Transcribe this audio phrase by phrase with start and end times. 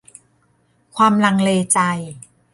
[0.95, 1.79] ความลังเลใจ